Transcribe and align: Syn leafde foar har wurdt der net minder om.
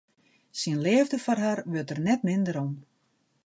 Syn 0.59 0.77
leafde 0.85 1.17
foar 1.23 1.39
har 1.45 1.59
wurdt 1.69 1.89
der 1.89 2.01
net 2.07 2.21
minder 2.27 2.55
om. 2.63 2.71